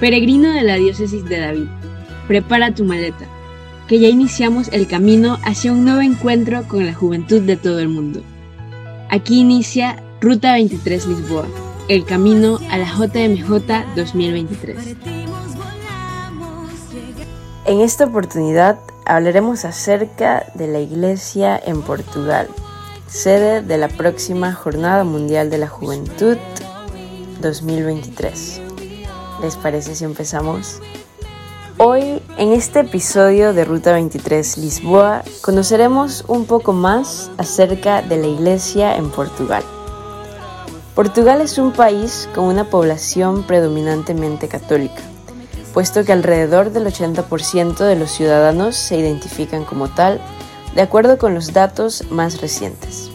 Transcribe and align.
Peregrino 0.00 0.52
de 0.52 0.62
la 0.62 0.76
diócesis 0.76 1.24
de 1.24 1.40
David, 1.40 1.66
prepara 2.28 2.72
tu 2.72 2.84
maleta, 2.84 3.26
que 3.88 3.98
ya 3.98 4.06
iniciamos 4.06 4.68
el 4.68 4.86
camino 4.86 5.38
hacia 5.42 5.72
un 5.72 5.84
nuevo 5.84 6.02
encuentro 6.02 6.62
con 6.68 6.86
la 6.86 6.94
juventud 6.94 7.42
de 7.42 7.56
todo 7.56 7.80
el 7.80 7.88
mundo. 7.88 8.22
Aquí 9.10 9.40
inicia 9.40 10.00
Ruta 10.20 10.52
23 10.52 11.06
Lisboa, 11.06 11.46
el 11.88 12.04
camino 12.04 12.60
a 12.70 12.78
la 12.78 12.86
JMJ 12.86 13.96
2023. 13.96 14.96
En 17.64 17.80
esta 17.80 18.04
oportunidad 18.04 18.78
hablaremos 19.04 19.64
acerca 19.64 20.46
de 20.54 20.68
la 20.68 20.78
Iglesia 20.78 21.60
en 21.64 21.82
Portugal, 21.82 22.46
sede 23.08 23.62
de 23.62 23.78
la 23.78 23.88
próxima 23.88 24.52
Jornada 24.52 25.02
Mundial 25.02 25.50
de 25.50 25.58
la 25.58 25.68
Juventud 25.68 26.36
2023. 27.42 28.67
¿Les 29.40 29.56
parece 29.56 29.94
si 29.94 30.04
empezamos? 30.04 30.80
Hoy, 31.78 32.20
en 32.38 32.52
este 32.52 32.80
episodio 32.80 33.52
de 33.52 33.64
Ruta 33.64 33.92
23 33.92 34.58
Lisboa, 34.58 35.22
conoceremos 35.42 36.24
un 36.26 36.44
poco 36.44 36.72
más 36.72 37.30
acerca 37.38 38.02
de 38.02 38.16
la 38.16 38.26
iglesia 38.26 38.96
en 38.96 39.10
Portugal. 39.10 39.62
Portugal 40.96 41.40
es 41.40 41.56
un 41.56 41.70
país 41.70 42.28
con 42.34 42.46
una 42.46 42.68
población 42.68 43.44
predominantemente 43.44 44.48
católica, 44.48 45.02
puesto 45.72 46.04
que 46.04 46.10
alrededor 46.10 46.72
del 46.72 46.86
80% 46.86 47.76
de 47.76 47.94
los 47.94 48.10
ciudadanos 48.10 48.74
se 48.74 48.96
identifican 48.96 49.64
como 49.64 49.86
tal, 49.88 50.20
de 50.74 50.82
acuerdo 50.82 51.16
con 51.16 51.34
los 51.34 51.52
datos 51.52 52.10
más 52.10 52.40
recientes. 52.40 53.12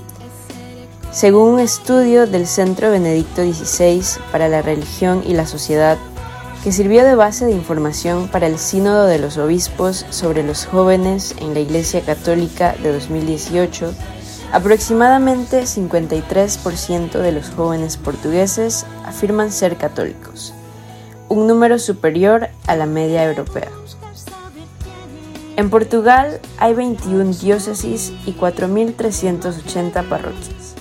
Según 1.11 1.55
un 1.55 1.59
estudio 1.59 2.27
del 2.27 2.47
Centro 2.47 2.89
Benedicto 2.91 3.44
XVI 3.44 4.02
para 4.31 4.47
la 4.47 4.61
Religión 4.61 5.21
y 5.27 5.33
la 5.33 5.45
Sociedad, 5.45 5.97
que 6.63 6.72
sirvió 6.72 7.03
de 7.03 7.16
base 7.16 7.45
de 7.45 7.52
información 7.52 8.30
para 8.30 8.48
el 8.48 8.58
Sínodo 8.58 9.05
de 9.05 9.20
los 9.20 9.38
Obispos 9.38 10.05
sobre 10.12 10.44
los 10.44 10.66
jóvenes 10.66 11.36
en 11.39 11.53
la 11.53 11.59
Iglesia 11.59 12.00
Católica 12.00 12.73
de 12.81 12.94
2018, 12.94 13.94
aproximadamente 14.53 15.64
53% 15.64 17.20
de 17.20 17.31
los 17.33 17.50
jóvenes 17.50 17.97
portugueses 17.97 18.86
afirman 19.03 19.52
ser 19.52 19.75
católicos, 19.75 20.53
un 21.28 21.47
número 21.47 21.80
superior 21.80 22.47
a 22.66 22.77
la 22.77 22.86
media 22.86 23.25
europea. 23.25 23.70
En 25.58 25.70
Portugal 25.70 26.39
hay 26.59 26.73
21 26.73 27.33
diócesis 27.33 28.14
y 28.25 28.31
4.380 28.31 30.08
parroquias. 30.08 30.75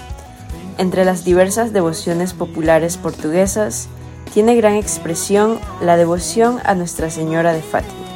Entre 0.79 1.05
las 1.05 1.25
diversas 1.25 1.73
devociones 1.73 2.35
populares 2.35 2.97
portuguesas, 2.97 3.89
tiene 4.33 4.55
gran 4.57 4.75
expresión 4.75 5.59
la 5.81 5.97
devoción 5.97 6.61
a 6.65 6.75
Nuestra 6.75 7.11
Señora 7.11 7.53
de 7.53 7.63
Fátima, 7.63 8.07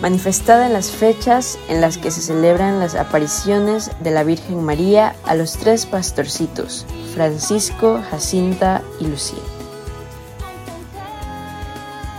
manifestada 0.00 0.66
en 0.66 0.72
las 0.72 0.90
fechas 0.90 1.58
en 1.68 1.80
las 1.80 1.98
que 1.98 2.10
se 2.10 2.20
celebran 2.20 2.80
las 2.80 2.94
apariciones 2.94 3.90
de 4.00 4.10
la 4.10 4.24
Virgen 4.24 4.62
María 4.62 5.14
a 5.24 5.34
los 5.34 5.52
tres 5.52 5.86
pastorcitos, 5.86 6.86
Francisco, 7.14 8.00
Jacinta 8.10 8.82
y 9.00 9.06
Lucía. 9.06 9.38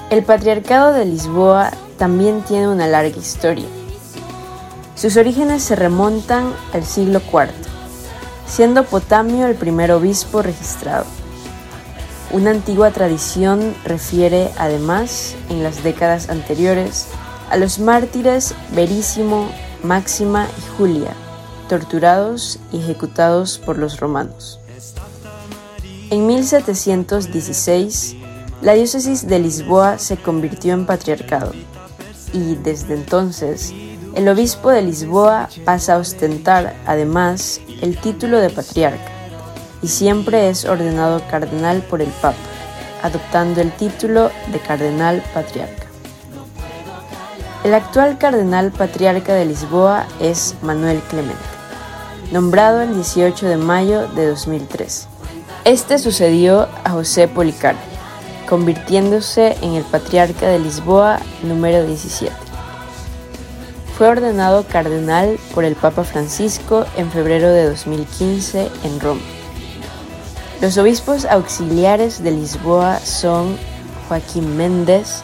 El 0.09 0.23
Patriarcado 0.23 0.93
de 0.93 1.05
Lisboa 1.05 1.71
también 1.97 2.41
tiene 2.41 2.67
una 2.67 2.87
larga 2.87 3.17
historia. 3.17 3.67
Sus 4.95 5.15
orígenes 5.17 5.63
se 5.63 5.75
remontan 5.75 6.53
al 6.73 6.83
siglo 6.83 7.21
IV 7.31 7.69
siendo 8.49 8.83
Potamio 8.83 9.45
el 9.45 9.55
primer 9.55 9.91
obispo 9.91 10.41
registrado. 10.41 11.05
Una 12.31 12.51
antigua 12.51 12.91
tradición 12.91 13.73
refiere 13.83 14.51
además, 14.55 15.35
en 15.49 15.63
las 15.63 15.83
décadas 15.83 16.29
anteriores, 16.29 17.07
a 17.49 17.57
los 17.57 17.79
mártires 17.79 18.53
Verísimo, 18.75 19.49
Máxima 19.81 20.45
y 20.45 20.77
Julia, 20.77 21.13
torturados 21.67 22.59
y 22.71 22.81
ejecutados 22.81 23.57
por 23.57 23.79
los 23.79 23.99
romanos. 23.99 24.59
En 26.11 26.27
1716, 26.27 28.15
la 28.61 28.73
diócesis 28.73 29.27
de 29.27 29.39
Lisboa 29.39 29.97
se 29.97 30.17
convirtió 30.17 30.75
en 30.75 30.85
patriarcado 30.85 31.53
y 32.31 32.53
desde 32.57 32.93
entonces 32.93 33.73
el 34.13 34.29
obispo 34.29 34.69
de 34.69 34.83
Lisboa 34.83 35.49
pasa 35.65 35.95
a 35.95 35.97
ostentar, 35.97 36.75
además, 36.85 37.59
el 37.81 37.99
título 37.99 38.39
de 38.39 38.51
patriarca 38.51 39.18
y 39.81 39.87
siempre 39.87 40.49
es 40.49 40.65
ordenado 40.65 41.21
cardenal 41.29 41.81
por 41.81 42.01
el 42.01 42.09
Papa, 42.09 42.37
adoptando 43.01 43.61
el 43.61 43.71
título 43.71 44.31
de 44.51 44.59
cardenal 44.59 45.23
patriarca. 45.33 45.87
El 47.63 47.73
actual 47.73 48.17
cardenal 48.17 48.71
patriarca 48.71 49.33
de 49.33 49.45
Lisboa 49.45 50.07
es 50.19 50.55
Manuel 50.61 50.99
Clemente, 51.09 51.35
nombrado 52.31 52.81
el 52.81 52.95
18 52.95 53.47
de 53.47 53.57
mayo 53.57 54.07
de 54.07 54.27
2003. 54.27 55.07
Este 55.65 55.99
sucedió 55.99 56.69
a 56.83 56.91
José 56.91 57.27
Policarpo, 57.27 57.81
convirtiéndose 58.47 59.57
en 59.61 59.73
el 59.73 59.83
patriarca 59.83 60.47
de 60.47 60.59
Lisboa 60.59 61.19
número 61.43 61.85
17. 61.85 62.33
Fue 63.97 64.07
ordenado 64.07 64.65
cardenal 64.65 65.37
por 65.53 65.65
el 65.65 65.75
Papa 65.75 66.05
Francisco 66.05 66.85
en 66.95 67.11
febrero 67.11 67.49
de 67.51 67.65
2015 67.65 68.69
en 68.85 68.99
Roma. 69.01 69.38
Los 70.61 70.77
obispos 70.77 71.23
auxiliares 71.23 72.21
de 72.21 72.31
Lisboa 72.31 72.99
son 72.99 73.57
Joaquín 74.07 74.57
Méndez, 74.57 75.23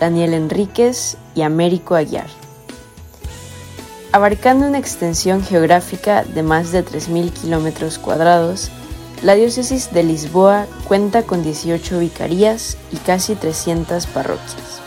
Daniel 0.00 0.32
Enríquez 0.32 1.18
y 1.34 1.42
Américo 1.42 1.96
Aguiar. 1.96 2.28
Abarcando 4.10 4.66
una 4.66 4.78
extensión 4.78 5.44
geográfica 5.44 6.24
de 6.24 6.42
más 6.42 6.72
de 6.72 6.82
3.000 6.82 7.30
kilómetros 7.30 7.98
cuadrados, 7.98 8.70
la 9.22 9.34
diócesis 9.34 9.92
de 9.92 10.02
Lisboa 10.02 10.66
cuenta 10.88 11.24
con 11.24 11.42
18 11.42 11.98
vicarías 11.98 12.78
y 12.90 12.96
casi 12.96 13.34
300 13.34 14.06
parroquias. 14.06 14.80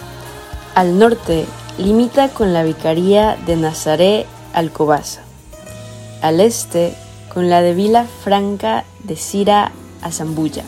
Al 0.74 0.98
norte 0.98 1.46
Limita 1.78 2.30
con 2.30 2.52
la 2.52 2.64
Vicaría 2.64 3.38
de 3.46 3.58
Nazaré 3.58 4.26
Alcobaza, 4.53 5.22
al 6.22 6.40
este 6.40 6.96
con 7.32 7.50
la 7.50 7.62
de 7.62 7.74
Vila 7.74 8.06
Franca 8.24 8.86
de 9.03 9.16
Cira 9.16 9.72
a 10.03 10.12
Zambulla 10.12 10.64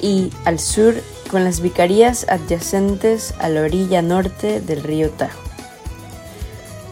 y 0.00 0.30
al 0.44 0.58
sur 0.58 0.94
con 1.30 1.44
las 1.44 1.60
vicarías 1.60 2.26
adyacentes 2.28 3.34
a 3.38 3.48
la 3.48 3.62
orilla 3.62 4.02
norte 4.02 4.60
del 4.60 4.82
río 4.82 5.10
Tajo. 5.10 5.40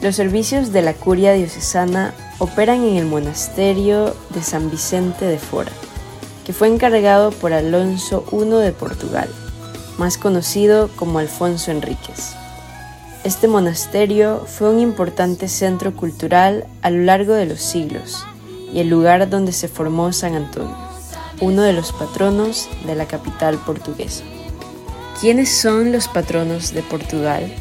Los 0.00 0.14
servicios 0.14 0.72
de 0.72 0.82
la 0.82 0.94
curia 0.94 1.32
diocesana 1.32 2.14
operan 2.38 2.84
en 2.84 2.96
el 2.96 3.06
monasterio 3.06 4.14
de 4.30 4.42
San 4.42 4.70
Vicente 4.70 5.24
de 5.24 5.38
Fora, 5.38 5.72
que 6.44 6.52
fue 6.52 6.68
encargado 6.68 7.32
por 7.32 7.52
Alonso 7.52 8.24
I 8.32 8.44
de 8.62 8.72
Portugal, 8.72 9.28
más 9.98 10.16
conocido 10.16 10.88
como 10.94 11.18
Alfonso 11.18 11.72
Enríquez. 11.72 12.34
Este 13.24 13.48
monasterio 13.48 14.44
fue 14.46 14.70
un 14.70 14.78
importante 14.78 15.48
centro 15.48 15.92
cultural 15.92 16.64
a 16.82 16.90
lo 16.90 17.02
largo 17.02 17.34
de 17.34 17.46
los 17.46 17.60
siglos 17.60 18.24
y 18.72 18.78
el 18.78 18.88
lugar 18.88 19.28
donde 19.28 19.50
se 19.50 19.66
formó 19.66 20.12
San 20.12 20.36
Antonio, 20.36 20.76
uno 21.40 21.62
de 21.62 21.72
los 21.72 21.92
patronos 21.92 22.68
de 22.86 22.94
la 22.94 23.06
capital 23.06 23.58
portuguesa. 23.58 24.24
¿Quiénes 25.20 25.60
son 25.60 25.92
los 25.92 26.08
patronos 26.08 26.72
de 26.72 26.82
Portugal? 26.82 27.52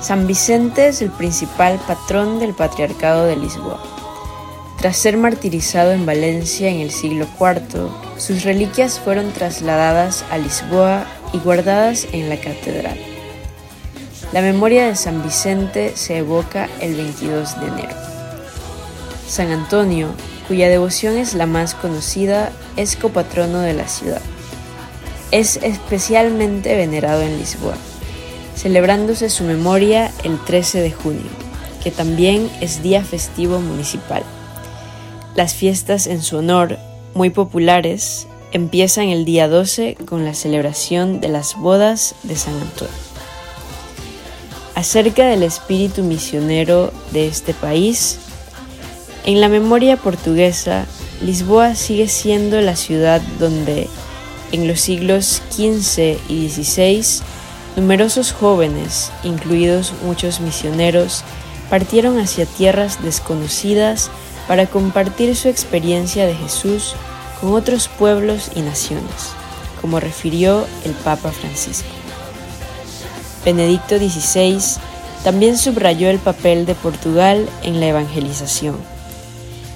San 0.00 0.26
Vicente 0.26 0.88
es 0.88 1.02
el 1.02 1.10
principal 1.10 1.78
patrón 1.86 2.38
del 2.38 2.54
Patriarcado 2.54 3.26
de 3.26 3.36
Lisboa. 3.36 3.82
Tras 4.78 4.96
ser 4.96 5.16
martirizado 5.16 5.92
en 5.92 6.06
Valencia 6.06 6.68
en 6.68 6.80
el 6.80 6.90
siglo 6.90 7.26
IV, 7.38 7.90
sus 8.16 8.44
reliquias 8.44 8.98
fueron 8.98 9.30
trasladadas 9.32 10.24
a 10.30 10.38
Lisboa 10.38 11.04
y 11.32 11.38
guardadas 11.38 12.06
en 12.12 12.28
la 12.30 12.36
catedral. 12.40 12.98
La 14.32 14.40
memoria 14.40 14.86
de 14.86 14.96
San 14.96 15.22
Vicente 15.22 15.92
se 15.96 16.18
evoca 16.18 16.68
el 16.80 16.94
22 16.94 17.60
de 17.60 17.66
enero. 17.66 17.96
San 19.28 19.50
Antonio, 19.50 20.08
cuya 20.50 20.68
devoción 20.68 21.16
es 21.16 21.34
la 21.34 21.46
más 21.46 21.76
conocida, 21.76 22.50
es 22.76 22.96
copatrono 22.96 23.60
de 23.60 23.72
la 23.72 23.86
ciudad. 23.86 24.20
Es 25.30 25.60
especialmente 25.62 26.74
venerado 26.74 27.22
en 27.22 27.38
Lisboa, 27.38 27.76
celebrándose 28.56 29.30
su 29.30 29.44
memoria 29.44 30.10
el 30.24 30.42
13 30.44 30.80
de 30.80 30.90
junio, 30.90 31.30
que 31.84 31.92
también 31.92 32.50
es 32.60 32.82
día 32.82 33.04
festivo 33.04 33.60
municipal. 33.60 34.24
Las 35.36 35.54
fiestas 35.54 36.08
en 36.08 36.20
su 36.20 36.38
honor, 36.38 36.78
muy 37.14 37.30
populares, 37.30 38.26
empiezan 38.50 39.04
el 39.04 39.24
día 39.24 39.46
12 39.46 39.98
con 40.04 40.24
la 40.24 40.34
celebración 40.34 41.20
de 41.20 41.28
las 41.28 41.54
bodas 41.54 42.16
de 42.24 42.34
San 42.34 42.54
Antonio 42.54 42.92
acerca 44.74 45.26
del 45.26 45.42
espíritu 45.42 46.02
misionero 46.02 46.90
de 47.12 47.26
este 47.26 47.52
país, 47.52 48.18
en 49.24 49.40
la 49.40 49.48
memoria 49.48 49.96
portuguesa, 49.96 50.86
Lisboa 51.20 51.74
sigue 51.74 52.08
siendo 52.08 52.60
la 52.60 52.76
ciudad 52.76 53.20
donde, 53.38 53.88
en 54.52 54.66
los 54.66 54.80
siglos 54.80 55.42
XV 55.50 56.18
y 56.28 56.48
XVI, 56.48 57.22
numerosos 57.76 58.32
jóvenes, 58.32 59.12
incluidos 59.22 59.92
muchos 60.04 60.40
misioneros, 60.40 61.24
partieron 61.68 62.18
hacia 62.18 62.46
tierras 62.46 63.02
desconocidas 63.02 64.10
para 64.48 64.66
compartir 64.66 65.36
su 65.36 65.48
experiencia 65.48 66.26
de 66.26 66.34
Jesús 66.34 66.94
con 67.40 67.52
otros 67.54 67.88
pueblos 67.88 68.50
y 68.56 68.62
naciones, 68.62 69.32
como 69.80 70.00
refirió 70.00 70.66
el 70.84 70.92
Papa 70.92 71.30
Francisco. 71.30 71.88
Benedicto 73.44 73.98
XVI 73.98 74.58
también 75.22 75.56
subrayó 75.56 76.10
el 76.10 76.18
papel 76.18 76.66
de 76.66 76.74
Portugal 76.74 77.48
en 77.62 77.80
la 77.80 77.86
evangelización, 77.86 78.76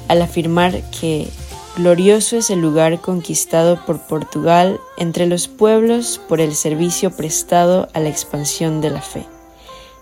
al 0.09 0.23
afirmar 0.23 0.83
que 0.91 1.29
glorioso 1.77 2.37
es 2.37 2.51
el 2.51 2.61
lugar 2.61 3.01
conquistado 3.01 3.85
por 3.85 4.01
Portugal 4.01 4.79
entre 4.97 5.27
los 5.27 5.49
pueblos 5.49 6.21
por 6.29 6.41
el 6.41 6.55
servicio 6.55 7.11
prestado 7.11 7.89
a 7.95 8.01
la 8.01 8.09
expansión 8.09 8.81
de 8.81 8.91
la 8.91 9.01
fe. 9.01 9.27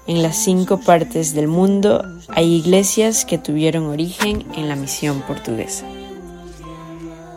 En 0.06 0.22
las 0.22 0.36
cinco 0.36 0.80
partes 0.80 1.32
del 1.32 1.46
mundo 1.46 2.04
hay 2.28 2.54
iglesias 2.54 3.24
que 3.24 3.38
tuvieron 3.38 3.86
origen 3.86 4.44
en 4.54 4.68
la 4.68 4.76
misión 4.76 5.22
portuguesa. 5.22 5.86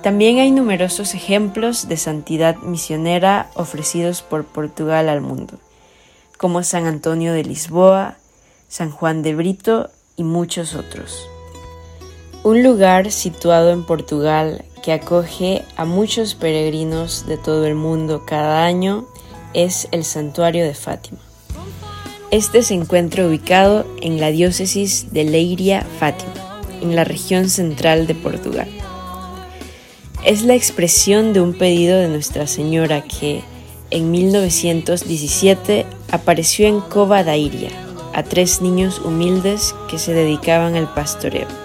También 0.01 0.39
hay 0.39 0.51
numerosos 0.51 1.15
ejemplos 1.15 1.87
de 1.87 1.97
santidad 1.97 2.57
misionera 2.57 3.49
ofrecidos 3.55 4.21
por 4.21 4.45
Portugal 4.45 5.09
al 5.09 5.21
mundo, 5.21 5.59
como 6.37 6.63
San 6.63 6.85
Antonio 6.85 7.33
de 7.33 7.43
Lisboa, 7.43 8.17
San 8.67 8.91
Juan 8.91 9.23
de 9.23 9.35
Brito 9.35 9.89
y 10.15 10.23
muchos 10.23 10.75
otros. 10.75 11.27
Un 12.45 12.61
lugar 12.61 13.11
situado 13.11 13.71
en 13.71 13.83
Portugal 13.83 14.65
que 14.83 14.93
acoge 14.93 15.63
a 15.77 15.85
muchos 15.85 16.35
peregrinos 16.35 17.25
de 17.25 17.37
todo 17.37 17.65
el 17.65 17.73
mundo 17.73 18.23
cada 18.27 18.65
año 18.65 19.07
es 19.55 19.87
el 19.89 20.03
Santuario 20.03 20.63
de 20.63 20.75
Fátima. 20.75 21.17
Este 22.29 22.61
se 22.61 22.75
encuentra 22.75 23.25
ubicado 23.25 23.87
en 23.99 24.19
la 24.19 24.29
diócesis 24.29 25.11
de 25.11 25.23
Leiria 25.23 25.87
Fátima, 25.97 26.61
en 26.83 26.95
la 26.95 27.03
región 27.03 27.49
central 27.49 28.05
de 28.05 28.13
Portugal. 28.13 28.69
Es 30.23 30.43
la 30.43 30.53
expresión 30.53 31.33
de 31.33 31.41
un 31.41 31.57
pedido 31.57 31.97
de 31.97 32.09
Nuestra 32.09 32.45
Señora 32.45 33.01
que, 33.01 33.41
en 33.89 34.11
1917, 34.11 35.87
apareció 36.11 36.67
en 36.67 36.79
Cova 36.79 37.23
da 37.23 37.37
Iria 37.37 37.71
a 38.13 38.21
tres 38.21 38.61
niños 38.61 39.01
humildes 39.03 39.73
que 39.89 39.97
se 39.97 40.13
dedicaban 40.13 40.75
al 40.75 40.93
pastoreo. 40.93 41.64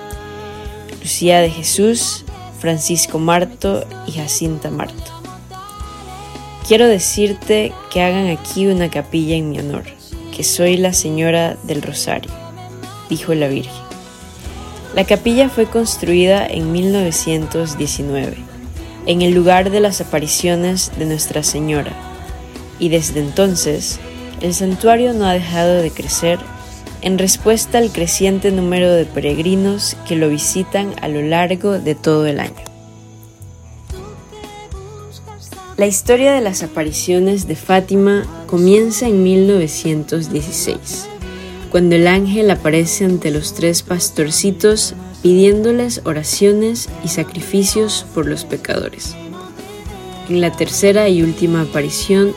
Lucía 1.11 1.41
de 1.41 1.51
Jesús, 1.51 2.25
Francisco 2.61 3.19
Marto 3.19 3.85
y 4.07 4.13
Jacinta 4.13 4.71
Marto. 4.71 5.11
Quiero 6.69 6.87
decirte 6.87 7.73
que 7.91 8.01
hagan 8.01 8.29
aquí 8.29 8.69
una 8.69 8.91
capilla 8.91 9.35
en 9.35 9.51
mi 9.51 9.59
honor 9.59 9.85
soy 10.45 10.77
la 10.77 10.93
Señora 10.93 11.57
del 11.65 11.83
Rosario, 11.83 12.31
dijo 13.09 13.35
la 13.35 13.49
Virgen. 13.49 13.73
La 14.95 15.05
capilla 15.05 15.49
fue 15.49 15.67
construida 15.67 16.47
en 16.47 16.73
1919, 16.73 18.37
en 19.07 19.23
el 19.23 19.33
lugar 19.33 19.71
de 19.71 19.81
las 19.81 20.01
apariciones 20.01 20.93
de 20.99 21.07
Nuestra 21.07 21.43
Señora, 21.43 21.93
y 22.79 22.89
desde 22.89 23.21
entonces 23.21 24.01
el 24.41 24.55
santuario 24.55 25.13
no 25.13 25.27
ha 25.27 25.33
dejado 25.33 25.75
de 25.75 25.91
crecer 25.91 26.39
en 27.03 27.19
respuesta 27.19 27.79
al 27.79 27.91
creciente 27.91 28.51
número 28.53 28.93
de 28.93 29.05
peregrinos 29.05 29.97
que 30.07 30.17
lo 30.17 30.29
visitan 30.29 30.95
a 31.01 31.09
lo 31.09 31.23
largo 31.23 31.79
de 31.79 31.95
todo 31.95 32.27
el 32.27 32.41
año. 32.41 32.65
La 35.77 35.87
historia 35.87 36.33
de 36.33 36.43
las 36.43 36.63
apariciones 36.63 37.49
de 37.49 37.57
Fátima 37.57 38.27
comienza 38.47 39.07
en 39.07 39.23
1916, 39.23 41.09
cuando 41.71 41.97
el 41.97 42.07
ángel 42.07 42.51
aparece 42.51 43.07
ante 43.07 43.31
los 43.31 43.55
tres 43.55 43.83
pastorcitos 43.83 44.95
pidiéndoles 45.23 46.03
oraciones 46.05 46.91
y 47.03 47.09
sacrificios 47.09 48.05
por 48.15 48.27
los 48.27 48.45
pecadores. 48.45 49.17
En 50.29 50.41
la 50.43 50.53
tercera 50.53 51.09
y 51.09 51.23
última 51.23 51.63
aparición, 51.63 52.35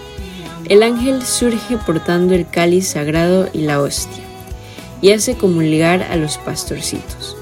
el 0.65 0.81
ángel 0.81 1.21
surge 1.23 1.77
portando 1.85 2.33
el 2.33 2.47
cáliz 2.47 2.87
sagrado 2.87 3.49
y 3.51 3.63
la 3.63 3.81
hostia, 3.81 4.22
y 5.03 5.11
hace 5.11 5.35
comulgar 5.35 6.01
a 6.01 6.15
los 6.15 6.37
pastorcitos. 6.37 7.35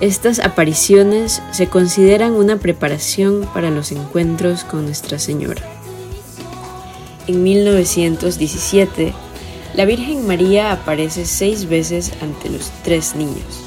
Estas 0.00 0.38
apariciones 0.38 1.42
se 1.52 1.68
consideran 1.68 2.32
una 2.32 2.56
preparación 2.56 3.46
para 3.52 3.70
los 3.70 3.92
encuentros 3.92 4.64
con 4.64 4.86
Nuestra 4.86 5.18
Señora. 5.18 5.62
En 7.26 7.42
1917, 7.42 9.12
la 9.74 9.84
Virgen 9.84 10.26
María 10.26 10.72
aparece 10.72 11.26
seis 11.26 11.68
veces 11.68 12.12
ante 12.22 12.48
los 12.48 12.70
tres 12.82 13.14
niños. 13.14 13.60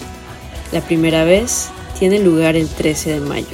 La 0.72 0.82
primera 0.82 1.24
vez 1.24 1.70
tiene 2.00 2.20
lugar 2.20 2.56
el 2.56 2.68
13 2.68 3.20
de 3.20 3.20
mayo, 3.20 3.46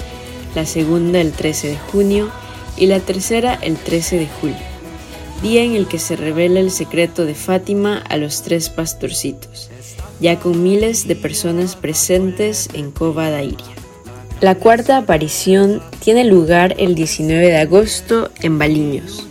la 0.55 0.65
segunda 0.65 1.19
el 1.19 1.33
13 1.33 1.67
de 1.67 1.77
junio 1.77 2.31
y 2.77 2.87
la 2.87 3.01
tercera 3.01 3.59
el 3.61 3.75
13 3.75 4.19
de 4.19 4.27
julio, 4.39 4.72
día 5.43 5.63
en 5.63 5.75
el 5.75 5.87
que 5.87 5.99
se 5.99 6.15
revela 6.15 6.59
el 6.59 6.71
secreto 6.71 7.25
de 7.25 7.35
Fátima 7.35 7.99
a 8.09 8.17
los 8.17 8.41
tres 8.41 8.69
pastorcitos 8.69 9.69
ya 10.23 10.39
con 10.39 10.63
miles 10.63 11.05
de 11.07 11.17
personas 11.17 11.75
presentes 11.75 12.69
en 12.73 12.91
Cova 12.91 13.29
da 13.29 13.43
Iria. 13.43 13.75
La 14.39 14.55
cuarta 14.55 14.97
aparición 14.97 15.81
tiene 15.99 16.23
lugar 16.23 16.75
el 16.77 16.95
19 16.95 17.47
de 17.47 17.57
agosto 17.57 18.31
en 18.41 18.57
Baliños, 18.57 19.27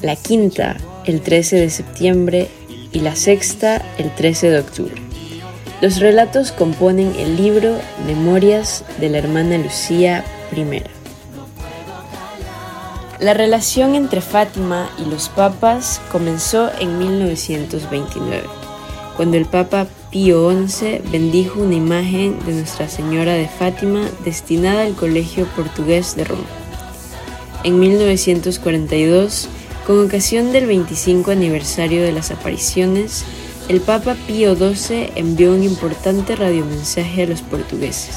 la 0.00 0.14
quinta 0.14 0.76
el 1.06 1.20
13 1.20 1.56
de 1.56 1.70
septiembre 1.70 2.48
y 2.92 3.00
la 3.00 3.16
sexta 3.16 3.82
el 3.98 4.14
13 4.14 4.50
de 4.50 4.58
octubre. 4.60 5.02
Los 5.80 5.98
relatos 5.98 6.52
componen 6.52 7.12
el 7.18 7.36
libro 7.36 7.76
Memorias 8.06 8.84
de 9.00 9.08
la 9.08 9.18
hermana 9.18 9.58
Lucía 9.58 10.24
I. 10.56 11.01
La 13.22 13.34
relación 13.34 13.94
entre 13.94 14.20
Fátima 14.20 14.90
y 14.98 15.08
los 15.08 15.28
papas 15.28 16.00
comenzó 16.10 16.72
en 16.80 16.98
1929, 16.98 18.42
cuando 19.16 19.36
el 19.36 19.44
Papa 19.44 19.86
Pío 20.10 20.50
XI 20.50 21.00
bendijo 21.12 21.60
una 21.60 21.76
imagen 21.76 22.44
de 22.44 22.54
Nuestra 22.54 22.88
Señora 22.88 23.34
de 23.34 23.46
Fátima 23.46 24.00
destinada 24.24 24.82
al 24.82 24.96
Colegio 24.96 25.46
Portugués 25.54 26.16
de 26.16 26.24
Roma. 26.24 26.42
En 27.62 27.78
1942, 27.78 29.48
con 29.86 30.04
ocasión 30.04 30.50
del 30.50 30.66
25 30.66 31.30
aniversario 31.30 32.02
de 32.02 32.10
las 32.10 32.32
apariciones, 32.32 33.24
el 33.68 33.80
Papa 33.80 34.16
Pío 34.26 34.56
XII 34.56 35.12
envió 35.14 35.52
un 35.52 35.62
importante 35.62 36.34
radiomensaje 36.34 37.22
a 37.22 37.26
los 37.26 37.40
portugueses. 37.40 38.16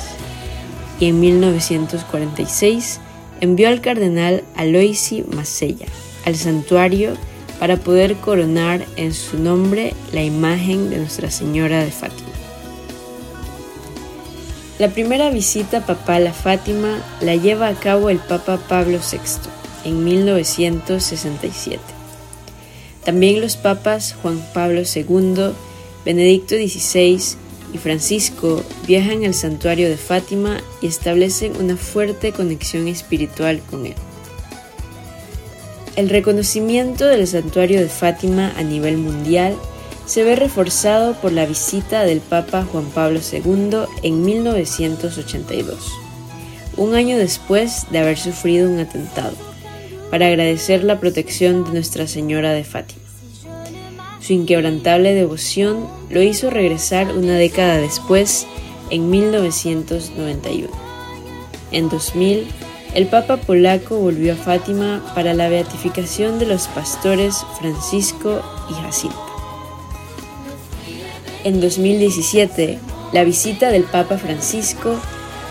Y 0.99 1.09
en 1.09 1.19
1946 1.19 3.01
envió 3.45 3.69
al 3.69 3.81
cardenal 3.81 4.43
Aloisi 4.55 5.23
Macella 5.33 5.87
al 6.25 6.35
santuario 6.35 7.13
para 7.59 7.77
poder 7.77 8.15
coronar 8.15 8.85
en 8.97 9.13
su 9.13 9.39
nombre 9.39 9.93
la 10.11 10.23
imagen 10.23 10.89
de 10.89 10.97
Nuestra 10.97 11.31
Señora 11.31 11.83
de 11.83 11.91
Fátima. 11.91 12.29
La 14.77 14.89
primera 14.89 15.29
visita 15.29 15.85
papal 15.85 16.27
a 16.27 16.33
Fátima 16.33 17.01
la 17.21 17.35
lleva 17.35 17.69
a 17.69 17.75
cabo 17.75 18.09
el 18.09 18.17
Papa 18.17 18.59
Pablo 18.67 18.99
VI 18.99 19.49
en 19.85 20.03
1967. 20.03 21.79
También 23.05 23.39
los 23.39 23.55
papas 23.55 24.15
Juan 24.21 24.43
Pablo 24.53 24.81
II, 24.81 25.53
Benedicto 26.03 26.55
XVI 26.55 27.37
y 27.75 27.77
Francisco 27.77 28.63
viajan 28.87 29.25
al 29.25 29.33
santuario 29.33 29.89
de 29.89 29.97
Fátima 29.97 30.61
y 30.81 30.87
establecen 30.87 31.57
una 31.57 31.75
fuerte 31.75 32.31
conexión 32.31 32.87
espiritual 32.87 33.61
con 33.69 33.85
él. 33.85 33.95
El 35.97 36.07
reconocimiento 36.07 37.05
del 37.05 37.27
santuario 37.27 37.81
de 37.81 37.89
Fátima 37.89 38.53
a 38.55 38.63
nivel 38.63 38.97
mundial 38.97 39.57
se 40.05 40.23
ve 40.23 40.37
reforzado 40.37 41.15
por 41.15 41.33
la 41.33 41.45
visita 41.45 42.05
del 42.05 42.21
Papa 42.21 42.63
Juan 42.63 42.85
Pablo 42.85 43.19
II 43.19 43.79
en 44.01 44.23
1982, 44.23 45.91
un 46.77 46.95
año 46.95 47.17
después 47.17 47.87
de 47.91 47.99
haber 47.99 48.17
sufrido 48.17 48.69
un 48.69 48.79
atentado, 48.79 49.35
para 50.09 50.27
agradecer 50.27 50.85
la 50.85 51.01
protección 51.01 51.65
de 51.65 51.71
Nuestra 51.71 52.07
Señora 52.07 52.53
de 52.53 52.63
Fátima. 52.63 53.04
Su 54.25 54.33
inquebrantable 54.33 55.13
devoción 55.13 55.85
lo 56.09 56.23
hizo 56.23 56.49
regresar 56.49 57.15
una 57.15 57.35
década 57.35 57.77
después, 57.77 58.47
en 58.89 59.11
1991. 59.11 60.67
En 61.71 61.89
2000, 61.89 62.47
el 62.95 63.05
Papa 63.05 63.37
polaco 63.37 63.99
volvió 63.99 64.33
a 64.33 64.35
Fátima 64.35 65.03
para 65.13 65.35
la 65.35 65.47
beatificación 65.47 66.39
de 66.39 66.47
los 66.47 66.67
pastores 66.69 67.45
Francisco 67.59 68.41
y 68.67 68.73
Jacinta. 68.73 69.15
En 71.43 71.61
2017, 71.61 72.79
la 73.13 73.23
visita 73.25 73.69
del 73.69 73.83
Papa 73.83 74.17
Francisco 74.17 74.99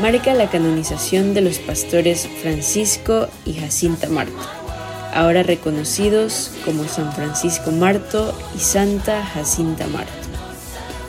marca 0.01 0.35
la 0.35 0.51
canonización 0.51 1.33
de 1.33 1.43
los 1.43 1.61
pastores 1.61 2.29
Francisco 2.43 3.29
y 3.45 3.53
Jacinta 3.53 4.09
Marto, 4.09 4.33
ahora 5.15 5.43
reconocidos 5.43 6.51
como 6.65 6.85
San 6.85 7.13
Francisco 7.13 7.71
Marto 7.71 8.37
y 8.57 8.59
Santa 8.59 9.25
Jacinta 9.25 9.87
Marto. 9.87 10.13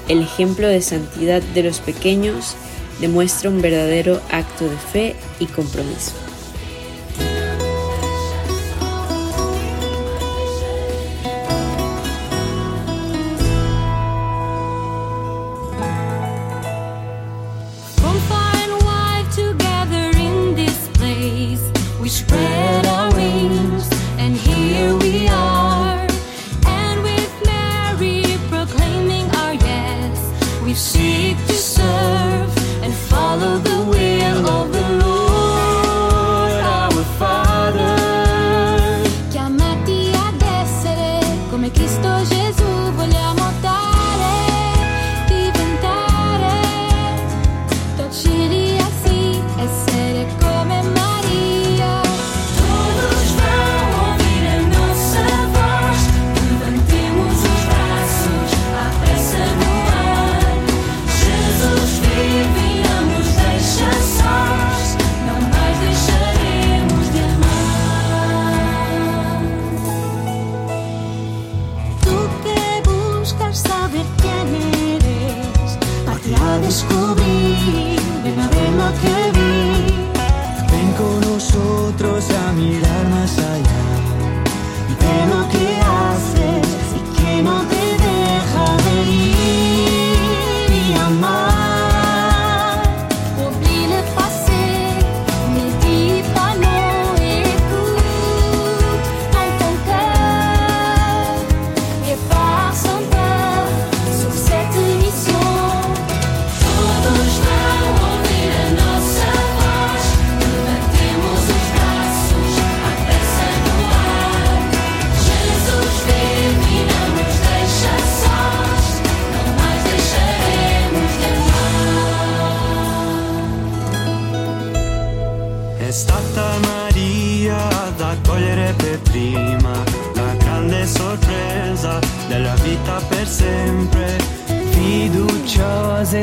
El 0.07 0.21
ejemplo 0.21 0.67
de 0.67 0.81
santidad 0.81 1.41
de 1.41 1.63
los 1.63 1.79
pequeños 1.79 2.55
demuestra 2.99 3.49
un 3.49 3.61
verdadero 3.61 4.21
acto 4.31 4.65
de 4.65 4.77
fe 4.77 5.15
y 5.39 5.47
compromiso. 5.47 6.13
seek 30.75 31.54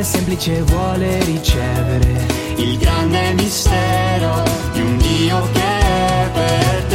semplice 0.01 0.61
vuole 0.63 1.23
ricevere 1.25 2.25
il 2.55 2.77
grande 2.77 3.33
mistero 3.33 4.43
di 4.71 4.81
un 4.81 4.97
Dio 4.97 5.41
che 5.51 5.59
è 5.59 6.29
per 6.33 6.83
te. 6.85 6.92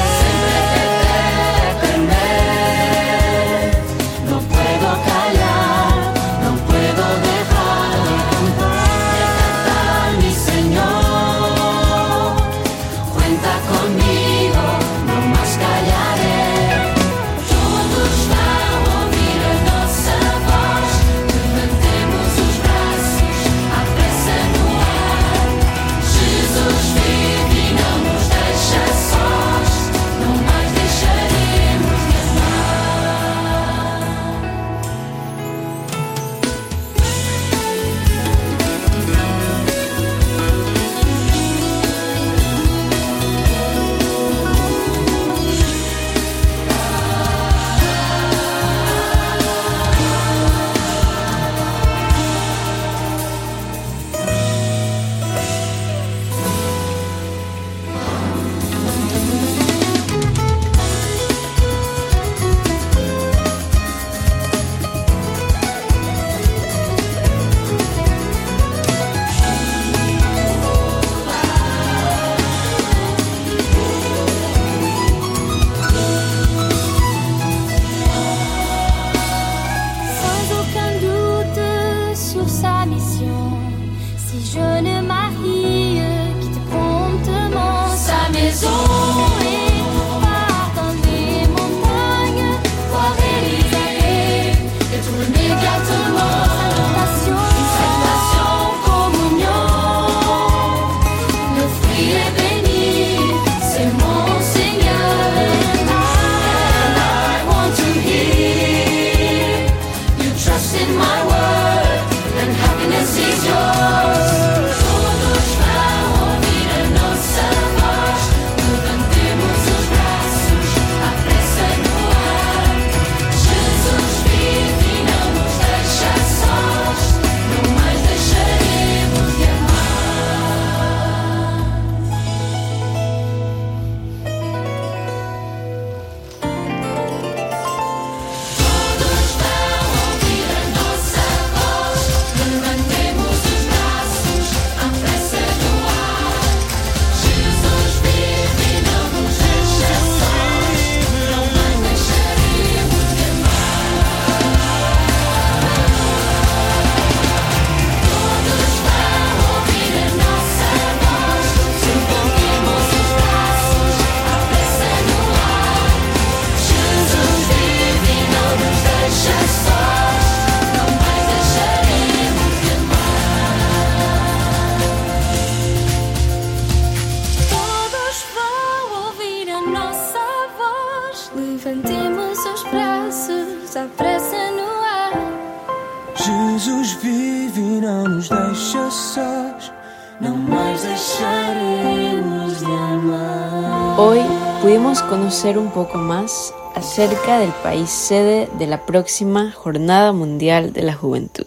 Jesus 186.18 186.98
vive 187.00 187.60
e 187.60 187.80
não 187.80 188.04
nos 188.04 188.28
deixa 188.28 188.90
sós. 188.90 189.72
Não 190.20 190.36
mais 190.36 190.82
de 190.82 192.64
amar. 192.64 193.98
Hoy 194.00 194.20
pudimos 194.60 195.00
conocer 195.02 195.56
un 195.56 195.70
poco 195.70 195.96
más 195.96 196.52
acerca 196.74 197.38
del 197.38 197.52
país 197.62 197.88
sede 197.88 198.48
de 198.58 198.66
la 198.66 198.84
próxima 198.84 199.52
Jornada 199.52 200.12
Mundial 200.12 200.72
de 200.72 200.82
la 200.82 200.94
Juventud. 200.94 201.46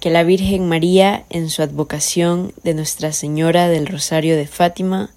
Que 0.00 0.08
la 0.08 0.22
Virgen 0.22 0.66
María, 0.66 1.24
en 1.28 1.50
su 1.50 1.60
advocación 1.60 2.54
de 2.64 2.72
Nuestra 2.72 3.12
Señora 3.12 3.68
del 3.68 3.86
Rosario 3.86 4.36
de 4.36 4.46
Fátima, 4.46 5.10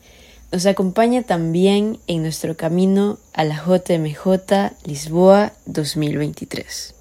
nos 0.52 0.66
acompaña 0.66 1.24
también 1.24 1.98
en 2.08 2.22
nuestro 2.22 2.58
camino 2.58 3.18
a 3.34 3.46
la 3.46 3.56
JMJ 3.56 4.76
Lisboa 4.86 5.54
2023. 5.66 6.94